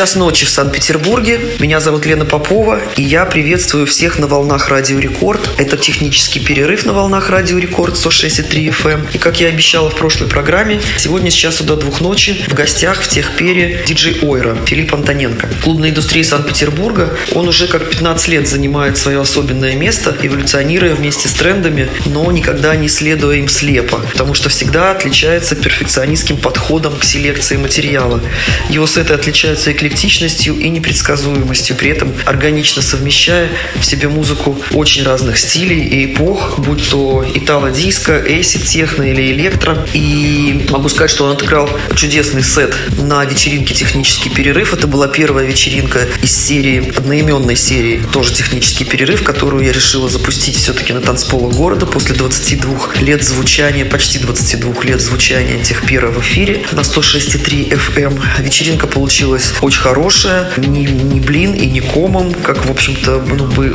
Час 0.00 0.16
ночи 0.16 0.46
в 0.46 0.48
Санкт-Петербурге. 0.48 1.38
Меня 1.58 1.78
зовут 1.78 2.06
Лена 2.06 2.24
Попова, 2.24 2.80
и 2.96 3.02
я 3.02 3.26
приветствую 3.26 3.84
всех 3.84 4.18
на 4.18 4.26
волнах 4.26 4.70
Радио 4.70 4.98
Рекорд. 4.98 5.50
Это 5.58 5.76
технический 5.76 6.40
перерыв 6.40 6.86
на 6.86 6.94
волнах 6.94 7.28
Радио 7.28 7.58
Рекорд 7.58 7.96
106,3 7.96 8.74
FM. 8.82 9.08
И 9.12 9.18
как 9.18 9.40
я 9.42 9.48
обещала 9.48 9.90
в 9.90 9.96
прошлой 9.96 10.30
программе, 10.30 10.80
сегодня 10.96 11.30
с 11.30 11.34
часу 11.34 11.64
до 11.64 11.76
двух 11.76 12.00
ночи 12.00 12.42
в 12.48 12.54
гостях 12.54 13.02
в 13.02 13.08
Техпере 13.08 13.84
диджей 13.86 14.18
Ойра 14.22 14.56
Филипп 14.64 14.94
Антоненко. 14.94 15.50
Клубной 15.62 15.90
индустрии 15.90 16.22
Санкт-Петербурга 16.22 17.10
он 17.34 17.46
уже 17.48 17.68
как 17.68 17.90
15 17.90 18.28
лет 18.28 18.48
занимает 18.48 18.96
свое 18.96 19.20
особенное 19.20 19.74
место, 19.74 20.16
эволюционируя 20.22 20.94
вместе 20.94 21.28
с 21.28 21.32
трендами, 21.32 21.90
но 22.06 22.32
никогда 22.32 22.74
не 22.74 22.88
следуя 22.88 23.36
им 23.36 23.50
слепо, 23.50 24.00
потому 24.12 24.32
что 24.32 24.48
всегда 24.48 24.92
отличается 24.92 25.56
перфекционистским 25.56 26.38
подходом 26.38 26.96
к 26.96 27.04
селекции 27.04 27.58
материала. 27.58 28.22
Его 28.70 28.86
сеты 28.86 29.12
отличаются 29.12 29.70
эклектичностью 29.90 30.58
и 30.58 30.68
непредсказуемостью, 30.68 31.76
при 31.76 31.90
этом 31.90 32.12
органично 32.24 32.82
совмещая 32.82 33.48
в 33.76 33.84
себе 33.84 34.08
музыку 34.08 34.56
очень 34.72 35.02
разных 35.02 35.38
стилей 35.38 35.80
и 35.80 36.06
эпох, 36.06 36.58
будь 36.58 36.88
то 36.88 37.26
итало-диско, 37.34 38.22
эйсид, 38.26 38.64
техно 38.64 39.02
или 39.02 39.32
электро. 39.32 39.86
И 39.92 40.66
могу 40.70 40.88
сказать, 40.88 41.10
что 41.10 41.24
он 41.24 41.32
отыграл 41.32 41.68
чудесный 41.94 42.42
сет 42.42 42.74
на 42.98 43.24
вечеринке 43.24 43.74
«Технический 43.74 44.30
перерыв». 44.30 44.72
Это 44.72 44.86
была 44.86 45.08
первая 45.08 45.46
вечеринка 45.46 46.06
из 46.22 46.34
серии, 46.34 46.92
одноименной 46.96 47.56
серии, 47.56 48.00
тоже 48.12 48.32
«Технический 48.32 48.84
перерыв», 48.84 49.22
которую 49.22 49.64
я 49.64 49.72
решила 49.72 50.08
запустить 50.08 50.56
все-таки 50.56 50.92
на 50.92 51.00
танцполах 51.00 51.54
города 51.54 51.86
после 51.86 52.14
22 52.14 52.94
лет 53.00 53.24
звучания, 53.24 53.84
почти 53.84 54.18
22 54.18 54.84
лет 54.84 55.00
звучания 55.00 55.62
Техпера 55.62 56.08
в 56.08 56.20
эфире 56.20 56.62
на 56.72 56.80
106,3 56.80 57.70
FM. 57.70 58.20
Вечеринка 58.42 58.86
получилась 58.86 59.52
очень 59.60 59.79
хорошая, 59.80 60.50
не, 60.58 60.84
не 60.84 61.20
блин 61.20 61.54
и 61.54 61.66
не 61.66 61.80
комом, 61.80 62.34
как, 62.34 62.66
в 62.66 62.70
общем-то, 62.70 63.22
ну, 63.26 63.46
бы, 63.46 63.74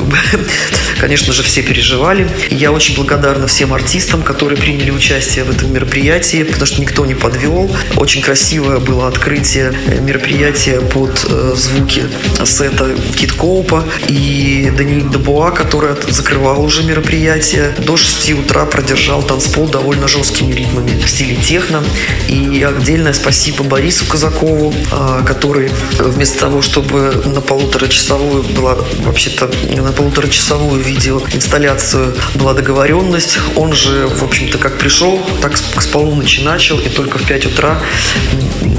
конечно 1.00 1.34
же, 1.34 1.42
все 1.44 1.64
переживали. 1.64 2.28
И 2.50 2.56
я 2.56 2.72
очень 2.72 2.96
благодарна 2.96 3.48
всем 3.48 3.74
артистам, 3.74 4.22
которые 4.22 4.58
приняли 4.58 4.92
участие 4.92 5.46
в 5.46 5.50
этом 5.50 5.74
мероприятии, 5.74 6.44
потому 6.44 6.66
что 6.66 6.82
никто 6.82 7.06
не 7.06 7.16
подвел. 7.16 7.76
Очень 7.96 8.22
красивое 8.22 8.78
было 8.78 9.08
открытие 9.08 9.74
мероприятия 10.02 10.80
под 10.80 11.26
э, 11.28 11.54
звуки 11.56 12.04
сета 12.46 12.92
Кит 13.18 13.34
Коупа 13.34 13.84
и 14.08 14.72
Даниэль 14.78 15.10
Дебуа, 15.10 15.52
который 15.52 15.96
закрывал 16.08 16.64
уже 16.64 16.84
мероприятие. 16.84 17.74
До 17.80 17.98
6 17.98 18.34
утра 18.34 18.66
продержал 18.66 19.24
танцпол 19.24 19.68
довольно 19.68 20.08
жесткими 20.08 20.54
ритмами 20.54 21.02
в 21.04 21.10
стиле 21.10 21.36
техно. 21.36 21.84
И 22.28 22.64
отдельное 22.64 23.14
спасибо 23.14 23.64
Борису 23.64 24.06
Казакову, 24.06 24.74
э, 24.92 25.24
который 25.26 25.72
вместо 26.00 26.40
того, 26.40 26.62
чтобы 26.62 27.24
на 27.26 27.42
полуторачасовую 27.42 28.44
была 28.44 28.78
вообще-то 29.00 29.50
на 29.76 29.92
полуторачасовую 29.92 30.82
видеоинсталляцию 30.82 32.16
была 32.36 32.54
договоренность, 32.54 33.38
он 33.56 33.74
же, 33.74 34.08
в 34.08 34.24
общем-то, 34.24 34.58
как 34.58 34.78
пришел, 34.78 35.20
так 35.42 35.58
с 35.58 35.88
полуночи 35.88 36.42
начал 36.42 36.80
и 36.80 36.90
только 36.90 37.18
в 37.18 37.26
5 37.26 37.46
утра 37.48 37.82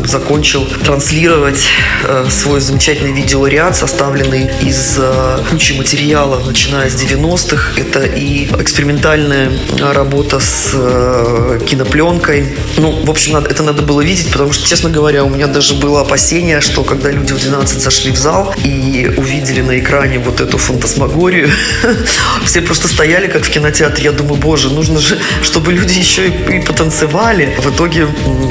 закончил 0.06 0.66
транслировать 0.84 1.66
э, 2.04 2.26
свой 2.30 2.60
замечательный 2.60 3.12
видеоряд, 3.12 3.76
составленный 3.76 4.50
из 4.62 4.96
э, 4.98 5.38
кучи 5.50 5.72
материалов, 5.72 6.46
начиная 6.46 6.88
с 6.88 6.94
90-х. 6.94 7.80
Это 7.80 8.04
и 8.04 8.46
экспериментальная 8.60 9.52
работа 9.80 10.40
с 10.40 10.70
э, 10.74 11.60
кинопленкой. 11.66 12.56
Ну, 12.76 13.04
в 13.04 13.10
общем, 13.10 13.32
надо, 13.32 13.50
это 13.50 13.62
надо 13.62 13.82
было 13.82 14.00
видеть, 14.00 14.30
потому 14.30 14.52
что, 14.52 14.66
честно 14.66 14.90
говоря, 14.90 15.24
у 15.24 15.28
меня 15.28 15.46
даже 15.46 15.74
было 15.74 16.02
опасение, 16.02 16.60
что 16.60 16.84
когда 16.96 17.10
люди 17.10 17.32
в 17.32 17.38
12 17.38 17.82
зашли 17.82 18.10
в 18.10 18.16
зал 18.16 18.54
и 18.64 19.12
увидели 19.18 19.60
на 19.60 19.78
экране 19.78 20.18
вот 20.18 20.40
эту 20.40 20.56
фантасмагорию, 20.56 21.50
все 22.44 22.62
просто 22.62 22.88
стояли 22.88 23.26
как 23.26 23.44
в 23.44 23.50
кинотеатре. 23.50 24.04
Я 24.04 24.12
думаю, 24.12 24.40
боже, 24.40 24.70
нужно 24.70 24.98
же, 24.98 25.18
чтобы 25.42 25.72
люди 25.72 25.98
еще 25.98 26.28
и, 26.28 26.56
и 26.56 26.60
потанцевали. 26.60 27.54
В 27.58 27.70
итоге, 27.74 28.08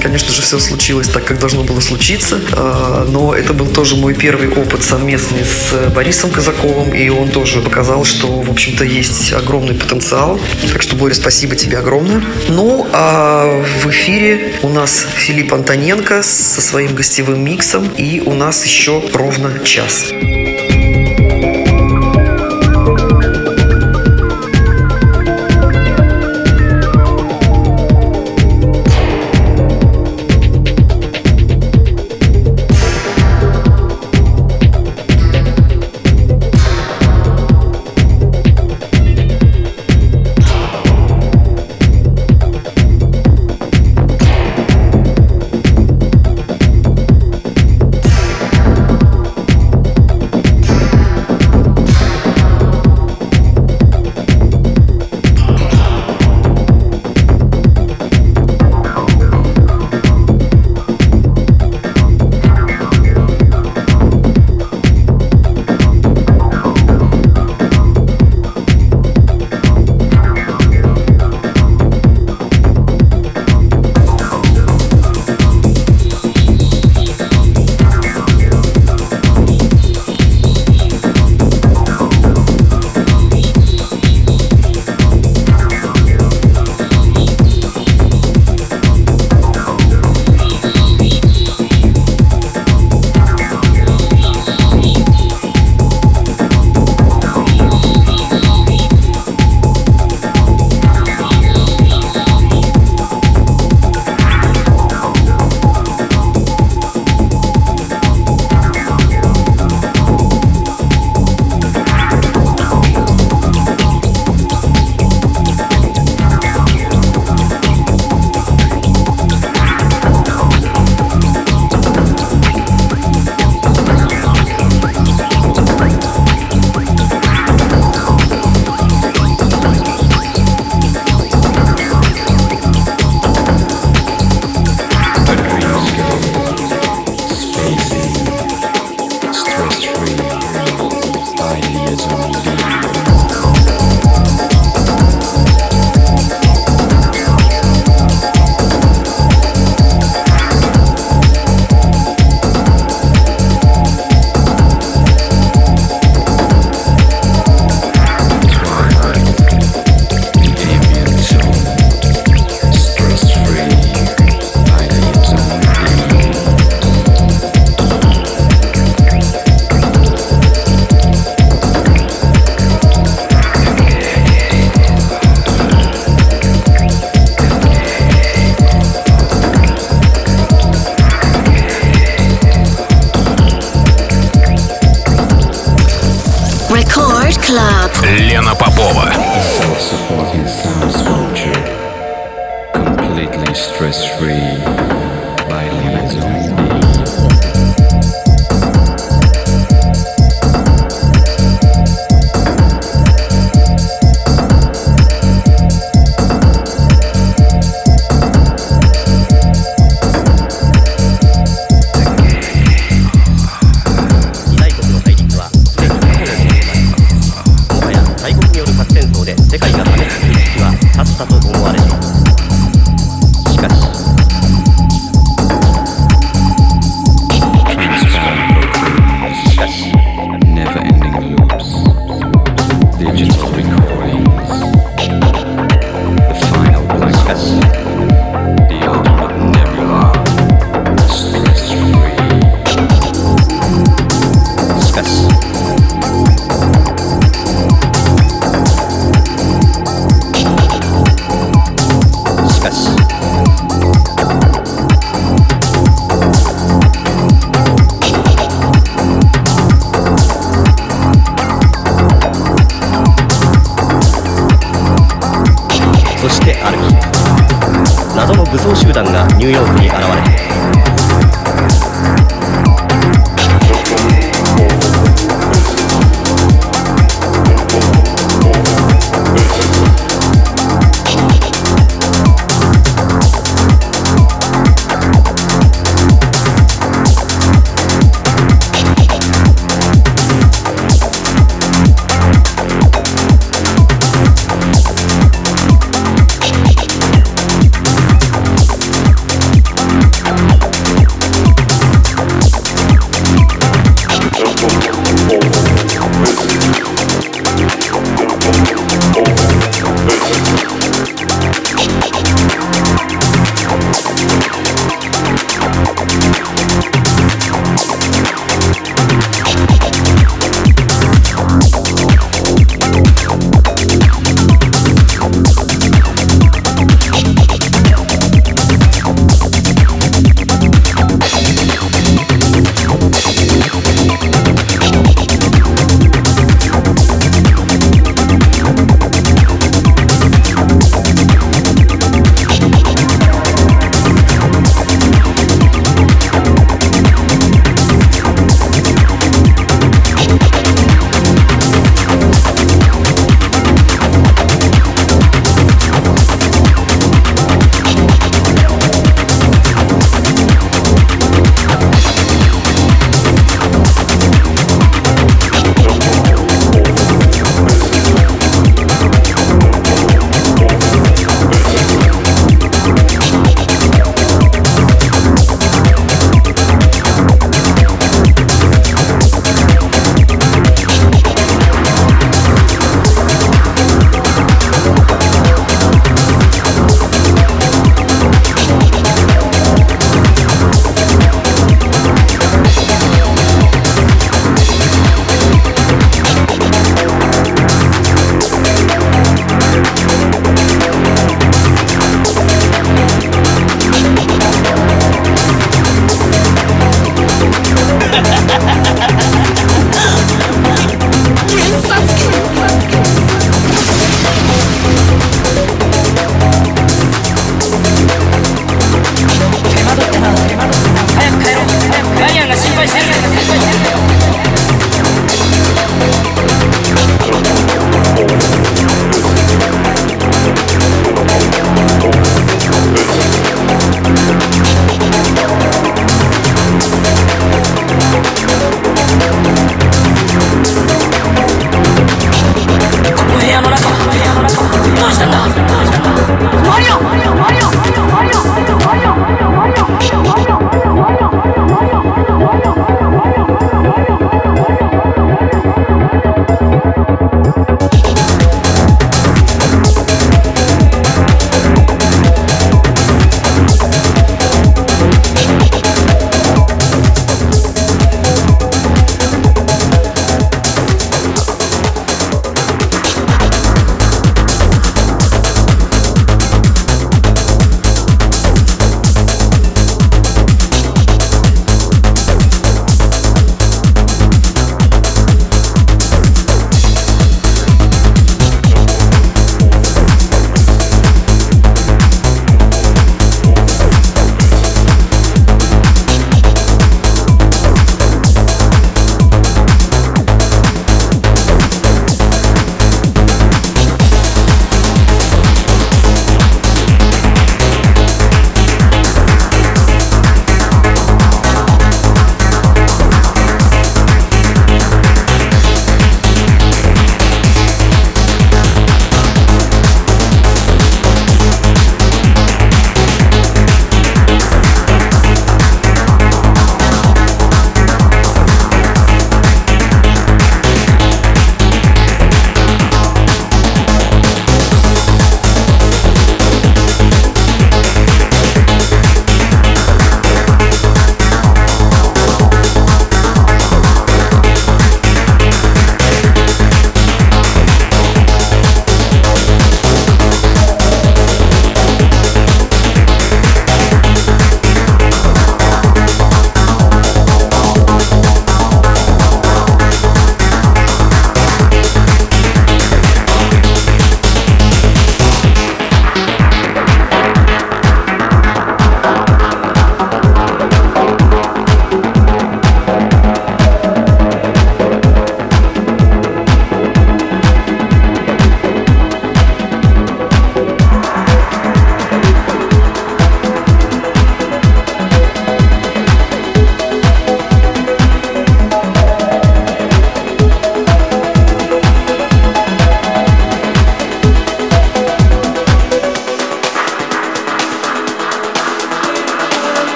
конечно 0.00 0.32
же, 0.32 0.42
все 0.42 0.60
случилось 0.60 1.08
так, 1.08 1.24
как 1.24 1.40
должно 1.40 1.64
было 1.64 1.80
случиться. 1.80 2.40
А, 2.52 3.06
но 3.08 3.34
это 3.34 3.52
был 3.52 3.66
тоже 3.66 3.96
мой 3.96 4.14
первый 4.14 4.48
опыт 4.48 4.84
совместный 4.84 5.44
с 5.44 5.90
Борисом 5.92 6.30
Казаковым, 6.30 6.94
и 6.94 7.08
он 7.08 7.30
тоже 7.30 7.60
показал, 7.60 8.04
что, 8.04 8.28
в 8.28 8.50
общем-то, 8.50 8.84
есть 8.84 9.32
огромный 9.32 9.74
потенциал. 9.74 10.40
Так 10.72 10.82
что, 10.82 10.94
Боря, 10.94 11.14
спасибо 11.14 11.56
тебе 11.56 11.78
огромное. 11.78 12.22
Ну, 12.48 12.86
а 12.92 13.64
в 13.82 13.90
эфире 13.90 14.52
у 14.62 14.68
нас 14.68 15.06
Филипп 15.16 15.52
Антоненко 15.52 16.22
со 16.22 16.60
своим 16.60 16.94
гостевым 16.94 17.44
миксом, 17.44 17.88
и 17.96 18.22
у 18.28 18.34
нас 18.34 18.62
еще 18.66 19.02
ровно 19.14 19.58
час. 19.64 20.12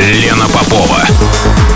Лена 0.00 0.48
Попова. 0.48 1.69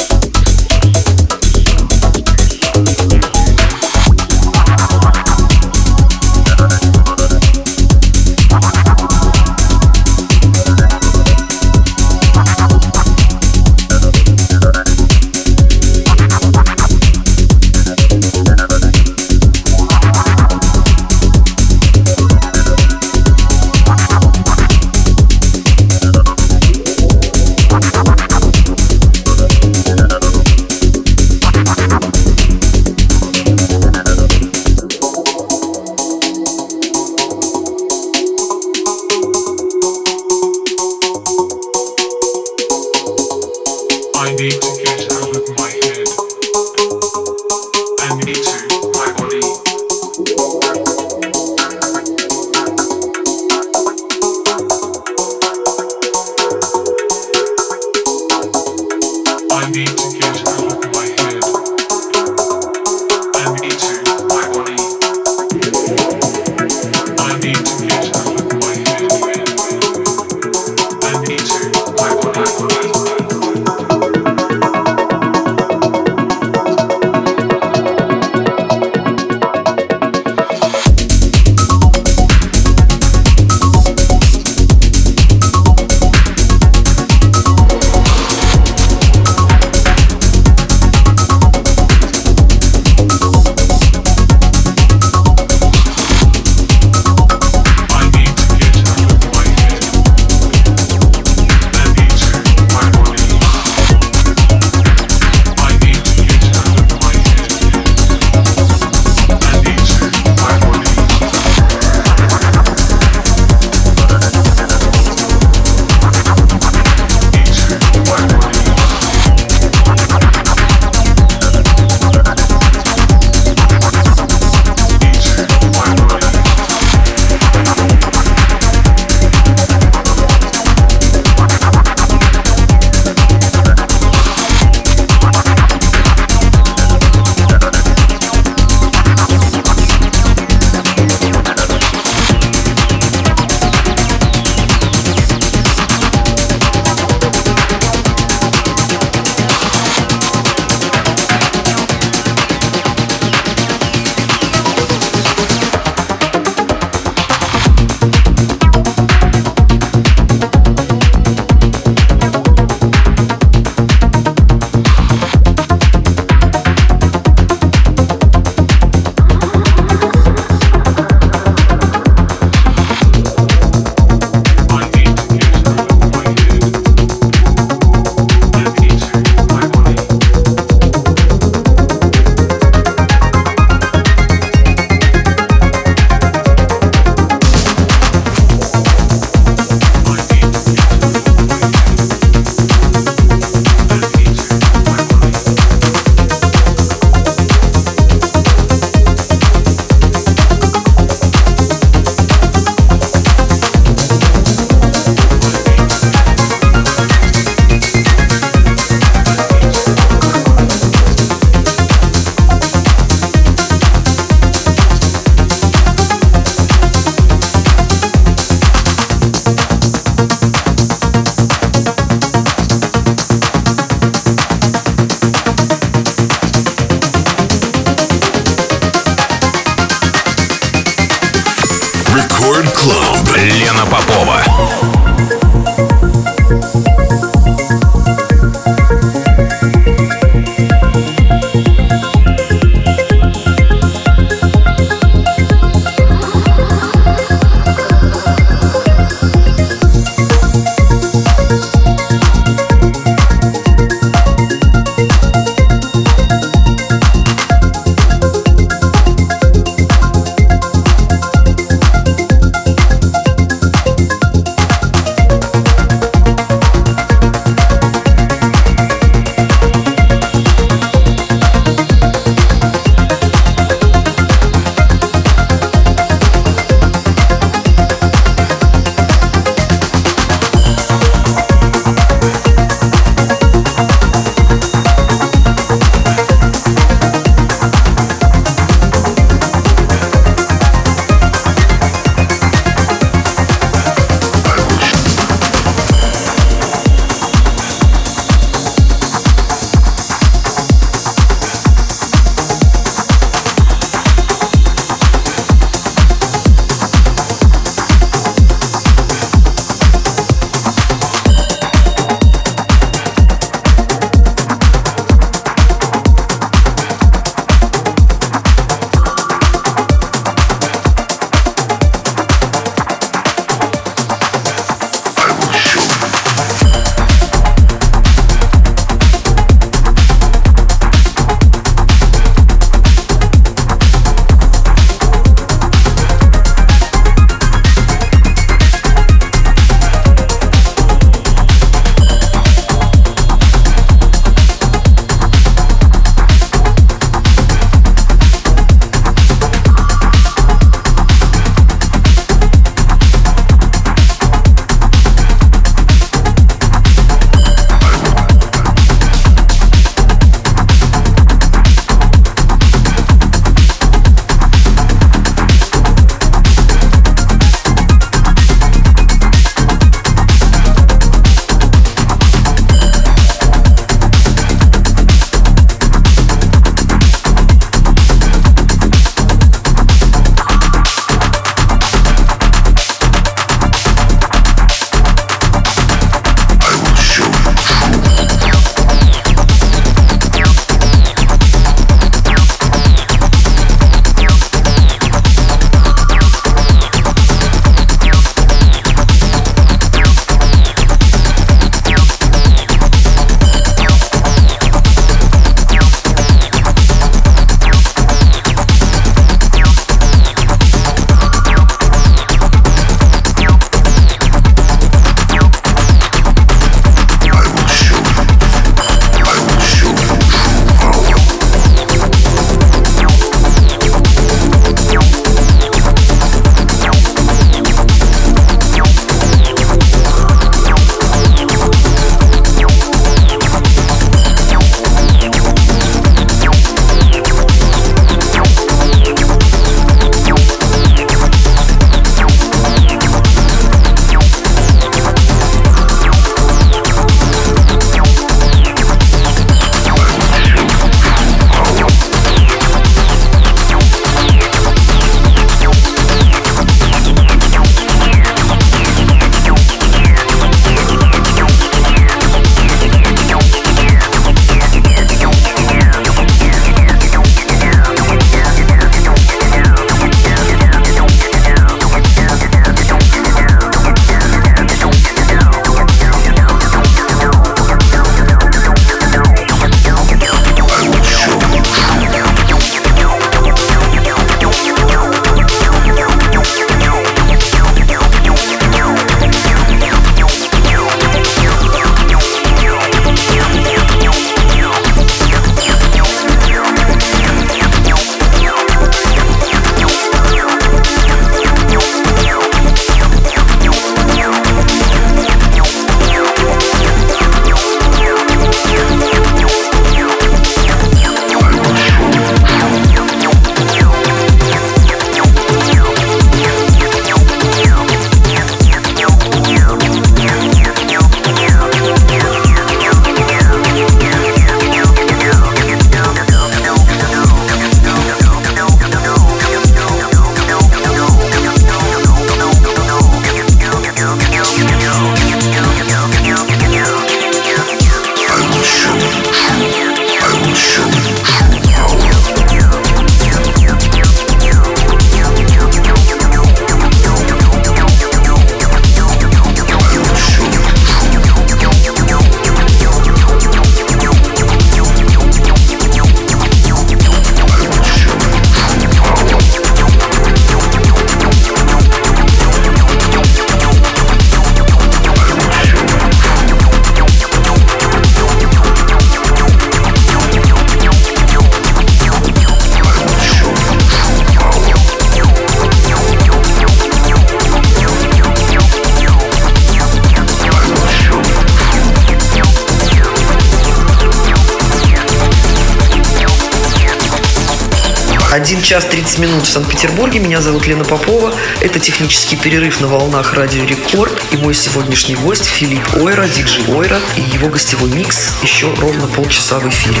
Час 588.66 588.84
30 588.86 589.18
минут 589.20 589.44
в 589.44 589.48
Санкт-Петербурге. 589.48 590.18
Меня 590.18 590.40
зовут 590.40 590.66
Лена 590.66 590.82
Попова. 590.82 591.32
Это 591.60 591.78
технический 591.78 592.34
перерыв 592.34 592.80
на 592.80 592.88
волнах 592.88 593.34
Радио 593.34 593.64
Рекорд. 593.64 594.12
И 594.32 594.36
мой 594.36 594.54
сегодняшний 594.54 595.14
гость 595.14 595.44
Филипп 595.44 595.94
Ойра, 595.94 596.26
диджей 596.26 596.64
Ойра. 596.74 596.98
И 597.14 597.20
его 597.20 597.48
гостевой 597.48 597.90
микс 597.90 598.32
еще 598.42 598.74
ровно 598.74 599.06
полчаса 599.06 599.60
в 599.60 599.68
эфире. 599.68 600.00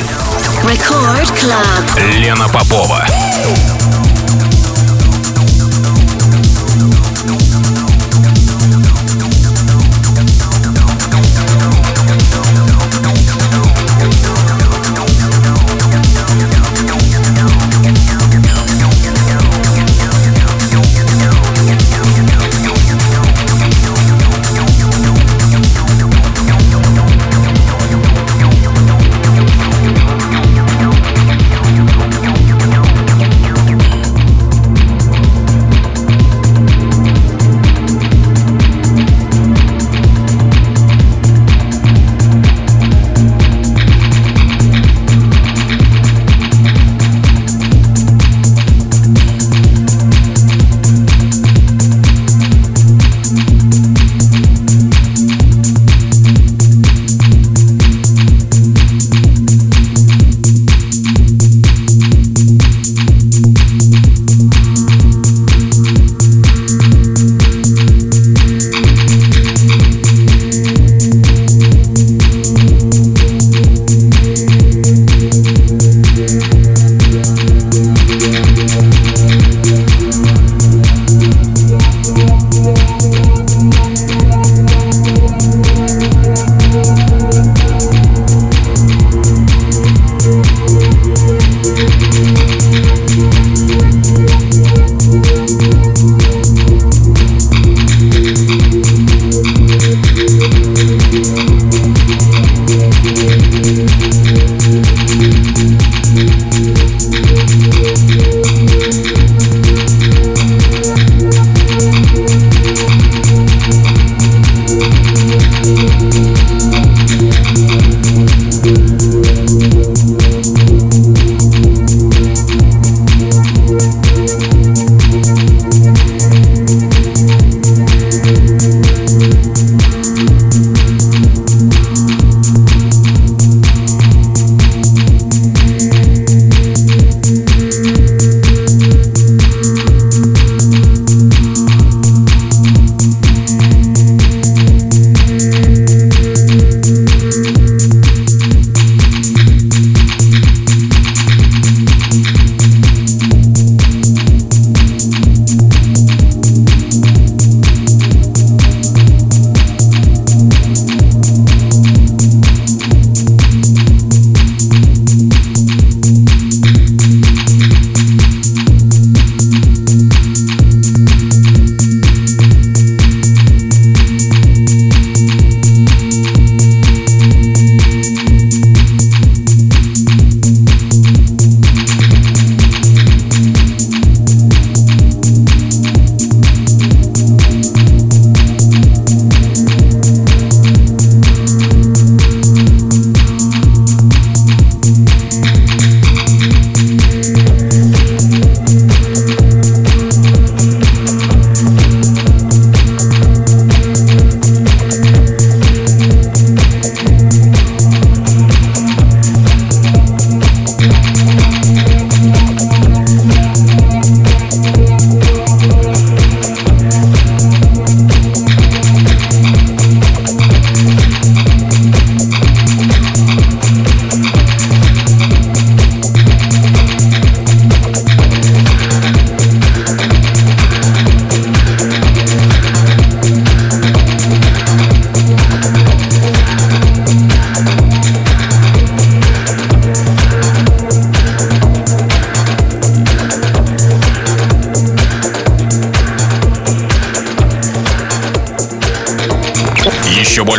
Record 0.64 1.32
Club. 1.36 2.18
Лена 2.18 2.48
Попова. 2.48 3.06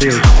feel. 0.00 0.39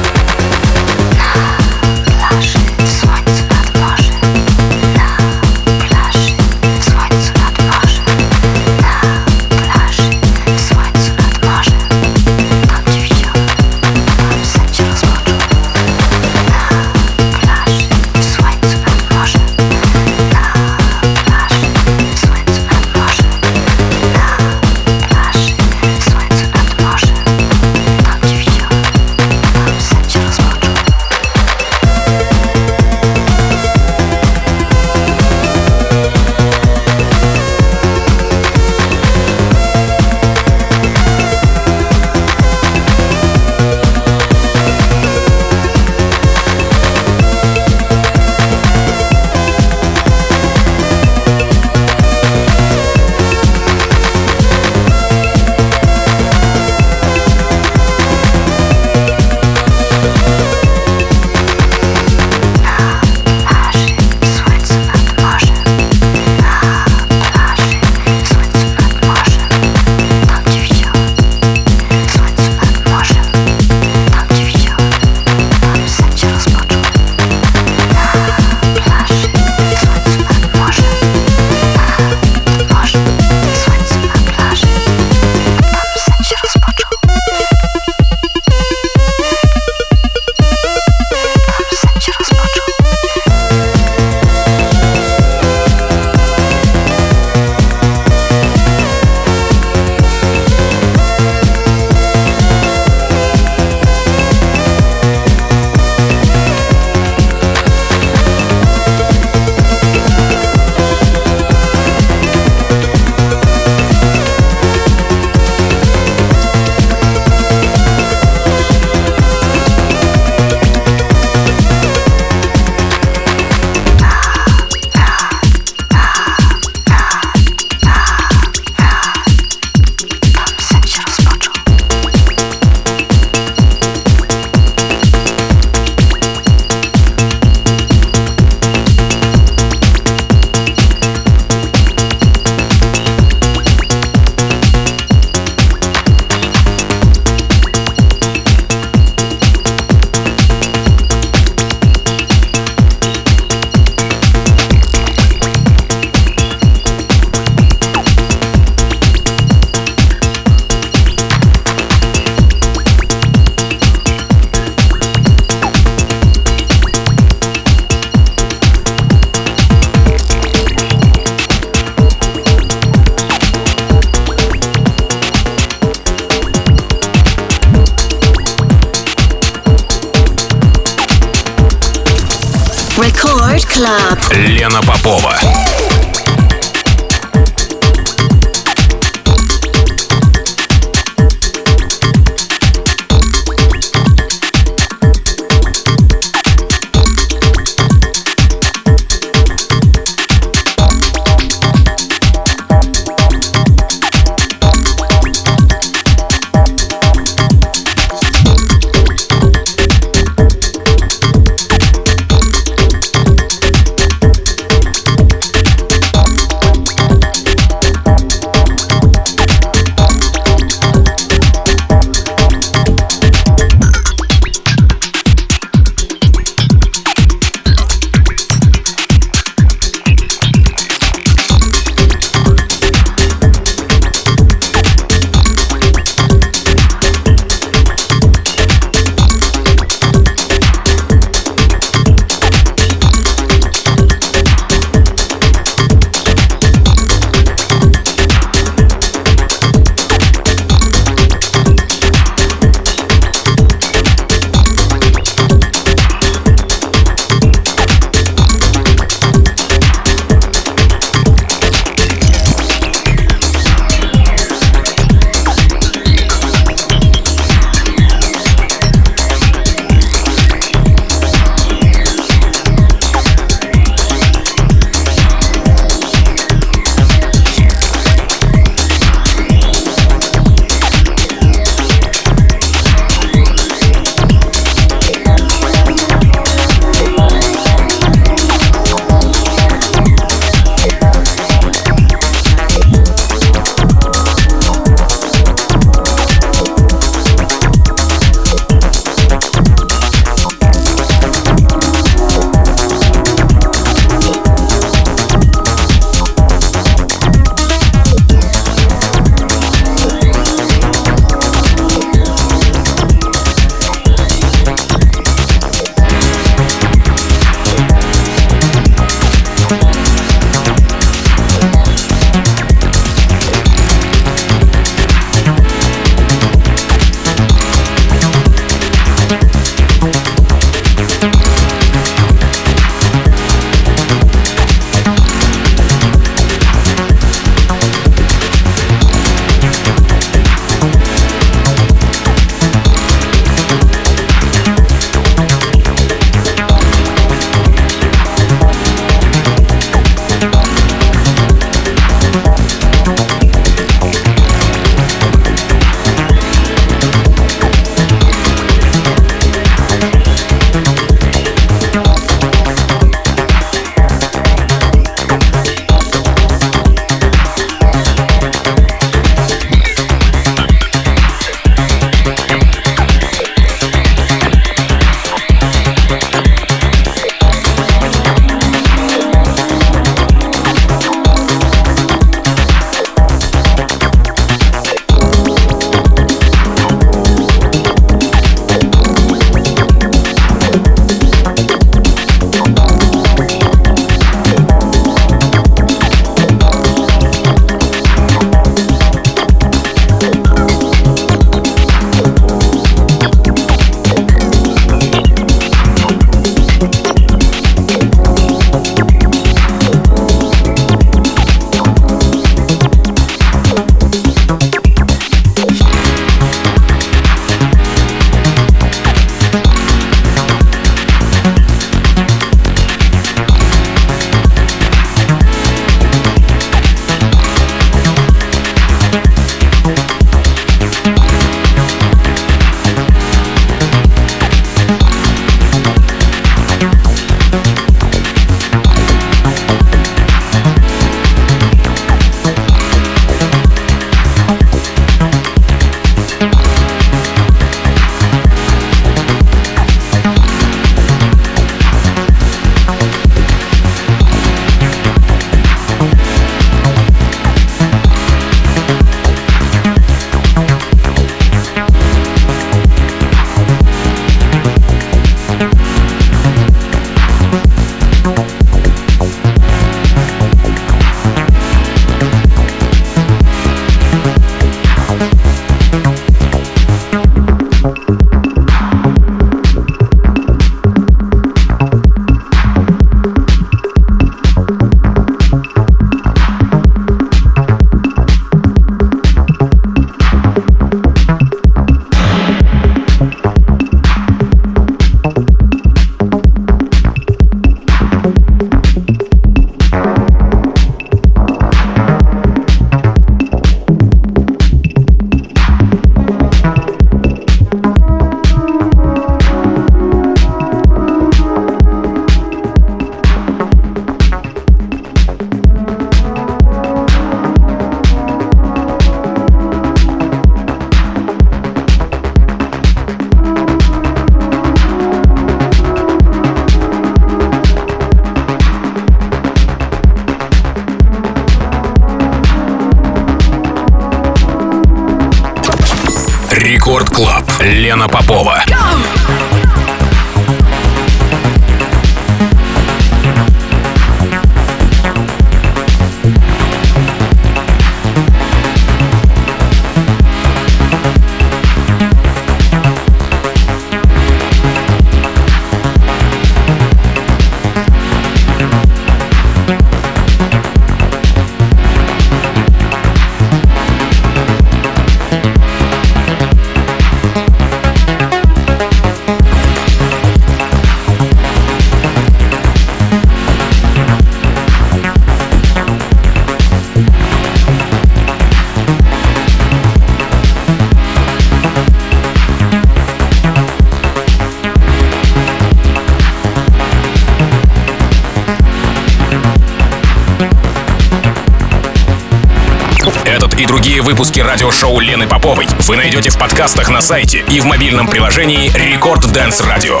Найдете 596.20 596.36
в 596.36 596.38
подкастах 596.38 596.90
на 596.90 597.00
сайте 597.00 597.42
и 597.48 597.60
в 597.60 597.64
мобильном 597.64 598.06
приложении 598.06 598.70
Record 598.74 599.32
Dance 599.32 599.62
Radio. 599.62 600.00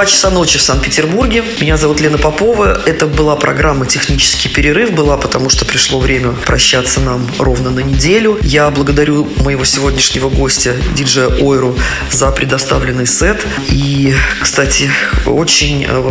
Два 0.00 0.06
часа 0.06 0.30
ночи 0.30 0.56
в 0.56 0.62
Санкт-Петербурге. 0.62 1.44
Меня 1.60 1.76
зовут 1.76 2.00
Лена 2.00 2.16
Попова. 2.16 2.80
Это 2.86 3.06
была 3.06 3.36
программа 3.36 3.84
«Технический 3.84 4.48
перерыв». 4.48 4.92
Была, 4.92 5.18
потому 5.18 5.50
что 5.50 5.66
пришло 5.66 6.00
время 6.00 6.32
прощаться 6.46 7.00
нам 7.00 7.30
ровно 7.38 7.68
на 7.68 7.80
неделю. 7.80 8.38
Я 8.40 8.70
благодарю 8.70 9.28
моего 9.44 9.66
сегодняшнего 9.66 10.30
гостя, 10.30 10.74
диджея 10.96 11.28
Ойру, 11.28 11.76
за 12.10 12.30
предоставленный 12.30 13.06
сет. 13.06 13.44
И, 13.68 14.14
кстати, 14.40 14.90
очень, 15.26 15.84
э, 15.86 16.10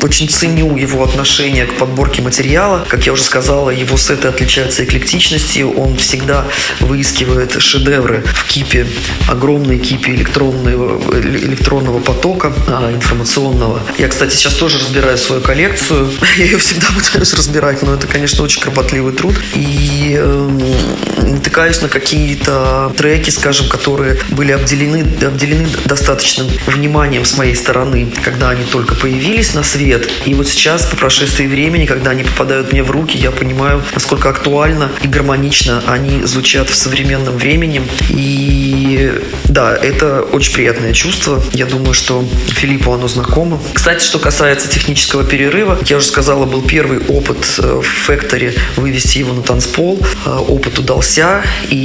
очень 0.00 0.30
ценю 0.30 0.74
его 0.74 1.04
отношение 1.04 1.66
к 1.66 1.74
подборке 1.74 2.22
материала. 2.22 2.86
Как 2.88 3.04
я 3.04 3.12
уже 3.12 3.22
сказала, 3.22 3.68
его 3.68 3.98
сеты 3.98 4.28
отличаются 4.28 4.82
эклектичностью. 4.82 5.78
Он 5.78 5.98
всегда 5.98 6.46
выискивает 6.80 7.60
шедевры 7.60 8.24
в 8.26 8.44
кипе, 8.46 8.86
огромной 9.28 9.78
кипе 9.78 10.14
электронного, 10.14 10.98
электронного 11.20 11.98
потока 11.98 12.50
а, 12.66 12.93
информационного. 12.94 13.80
Я, 13.98 14.08
кстати, 14.08 14.34
сейчас 14.34 14.54
тоже 14.54 14.78
разбираю 14.78 15.18
свою 15.18 15.40
коллекцию. 15.42 16.10
Я 16.38 16.44
ее 16.44 16.58
всегда 16.58 16.86
пытаюсь 16.94 17.34
разбирать, 17.34 17.82
но 17.82 17.94
это, 17.94 18.06
конечно, 18.06 18.42
очень 18.44 18.60
кропотливый 18.60 19.12
труд. 19.12 19.34
И 19.54 20.16
э, 20.18 20.48
натыкаюсь 21.22 21.82
на 21.82 21.88
какие-то 21.88 22.92
треки, 22.96 23.30
скажем, 23.30 23.68
которые 23.68 24.18
были 24.30 24.52
обделены, 24.52 25.04
обделены 25.24 25.66
достаточным 25.84 26.48
вниманием 26.66 27.24
с 27.24 27.36
моей 27.36 27.54
стороны, 27.54 28.12
когда 28.24 28.50
они 28.50 28.64
только 28.64 28.94
появились 28.94 29.54
на 29.54 29.62
свет. 29.62 30.08
И 30.26 30.34
вот 30.34 30.48
сейчас, 30.48 30.86
по 30.86 30.96
прошествии 30.96 31.46
времени, 31.46 31.86
когда 31.86 32.10
они 32.10 32.24
попадают 32.24 32.72
мне 32.72 32.82
в 32.82 32.90
руки, 32.90 33.16
я 33.16 33.30
понимаю, 33.30 33.82
насколько 33.94 34.28
актуально 34.28 34.90
и 35.02 35.08
гармонично 35.08 35.82
они 35.86 36.22
звучат 36.24 36.70
в 36.70 36.74
современном 36.74 37.36
времени. 37.36 37.82
И 38.08 39.12
да, 39.44 39.76
это 39.76 40.22
очень 40.22 40.52
приятное 40.54 40.92
чувство. 40.92 41.42
Я 41.52 41.66
думаю, 41.66 41.94
что 41.94 42.24
Филиппу 42.84 42.92
оно 42.92 43.08
знакомо. 43.08 43.60
Кстати, 43.72 44.04
что 44.04 44.18
касается 44.18 44.68
технического 44.68 45.24
перерыва, 45.24 45.78
я 45.86 45.96
уже 45.96 46.06
сказала, 46.06 46.44
был 46.44 46.62
первый 46.62 46.98
опыт 46.98 47.38
э, 47.58 47.80
в 47.80 48.10
Factory 48.10 48.56
вывести 48.76 49.18
его 49.18 49.32
на 49.32 49.42
танцпол. 49.42 49.98
Э, 50.26 50.30
опыт 50.30 50.78
удался, 50.78 51.42
и 51.70 51.76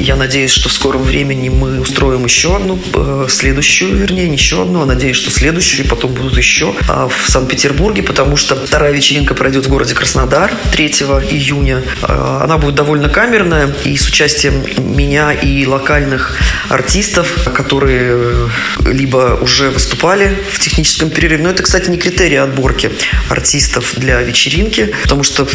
я 0.00 0.16
надеюсь, 0.16 0.50
что 0.50 0.68
в 0.68 0.72
скором 0.72 1.02
времени 1.02 1.48
мы 1.48 1.80
устроим 1.80 2.24
еще 2.24 2.56
одну, 2.56 2.78
э, 2.94 3.26
следующую, 3.28 3.96
вернее, 3.96 4.28
не 4.28 4.36
еще 4.36 4.62
одну, 4.62 4.82
а 4.82 4.86
надеюсь, 4.86 5.16
что 5.16 5.30
следующую, 5.30 5.86
и 5.86 5.88
потом 5.88 6.12
будут 6.12 6.36
еще 6.36 6.74
а, 6.88 7.08
в 7.08 7.30
Санкт-Петербурге, 7.30 8.02
потому 8.02 8.36
что 8.36 8.54
вторая 8.56 8.92
вечеринка 8.92 9.34
пройдет 9.34 9.66
в 9.66 9.68
городе 9.70 9.94
Краснодар 9.94 10.52
3 10.72 10.86
июня. 11.30 11.82
Она 12.02 12.58
будет 12.58 12.74
довольно 12.74 13.08
камерная 13.08 13.70
и 13.84 13.96
с 13.96 14.06
участием 14.08 14.62
меня 14.78 15.32
и 15.32 15.66
локальных 15.66 16.36
артистов, 16.68 17.48
которые 17.54 18.50
либо 18.84 19.38
уже 19.40 19.70
выступали 19.70 20.41
в 20.50 20.58
техническом 20.58 21.10
перерыве. 21.10 21.42
Но 21.42 21.50
это, 21.50 21.62
кстати, 21.62 21.90
не 21.90 21.98
критерий 21.98 22.36
отборки 22.36 22.90
артистов 23.28 23.94
для 23.96 24.20
вечеринки, 24.22 24.94
потому 25.02 25.22
что 25.22 25.46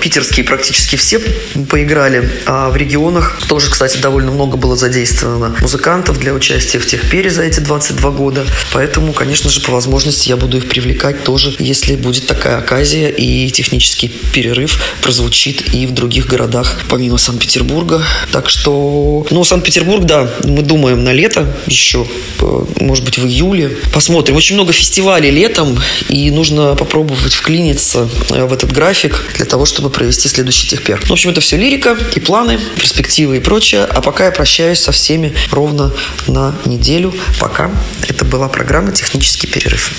питерские 0.00 0.44
практически 0.44 0.96
все 0.96 1.20
поиграли, 1.70 2.30
а 2.46 2.70
в 2.70 2.76
регионах 2.76 3.38
тоже, 3.48 3.70
кстати, 3.70 3.98
довольно 3.98 4.32
много 4.32 4.56
было 4.56 4.76
задействовано 4.76 5.56
музыкантов 5.60 6.18
для 6.18 6.32
участия 6.32 6.78
в 6.78 6.86
техпере 6.86 7.30
за 7.30 7.42
эти 7.42 7.60
22 7.60 8.10
года. 8.10 8.46
Поэтому, 8.72 9.12
конечно 9.12 9.50
же, 9.50 9.60
по 9.60 9.72
возможности 9.72 10.28
я 10.28 10.36
буду 10.36 10.58
их 10.58 10.68
привлекать 10.68 11.24
тоже, 11.24 11.54
если 11.58 11.96
будет 11.96 12.26
такая 12.26 12.58
оказия 12.58 13.08
и 13.08 13.50
технический 13.50 14.08
перерыв 14.08 14.78
прозвучит 15.00 15.74
и 15.74 15.86
в 15.86 15.92
других 15.92 16.26
городах, 16.26 16.80
помимо 16.88 17.18
Санкт-Петербурга. 17.18 18.02
Так 18.32 18.50
что, 18.50 19.26
ну, 19.30 19.44
Санкт-Петербург, 19.44 20.04
да, 20.04 20.30
мы 20.44 20.62
думаем 20.62 21.02
на 21.04 21.12
лето 21.12 21.54
еще, 21.66 22.06
может 22.80 23.04
быть, 23.04 23.18
в 23.18 23.26
июле. 23.26 23.70
Посмотрим. 24.04 24.36
Очень 24.36 24.56
много 24.56 24.74
фестивалей 24.74 25.30
летом, 25.30 25.80
и 26.10 26.30
нужно 26.30 26.74
попробовать 26.74 27.32
вклиниться 27.32 28.06
в 28.28 28.52
этот 28.52 28.70
график 28.70 29.24
для 29.36 29.46
того, 29.46 29.64
чтобы 29.64 29.88
провести 29.88 30.28
следующий 30.28 30.68
техпер. 30.68 31.00
В 31.06 31.10
общем, 31.10 31.30
это 31.30 31.40
все 31.40 31.56
лирика 31.56 31.96
и 32.14 32.20
планы, 32.20 32.60
перспективы 32.76 33.38
и 33.38 33.40
прочее. 33.40 33.84
А 33.84 34.02
пока 34.02 34.26
я 34.26 34.30
прощаюсь 34.30 34.80
со 34.80 34.92
всеми 34.92 35.32
ровно 35.50 35.90
на 36.26 36.54
неделю. 36.66 37.14
Пока. 37.40 37.70
Это 38.06 38.26
была 38.26 38.50
программа 38.50 38.92
«Технический 38.92 39.46
перерыв». 39.46 39.94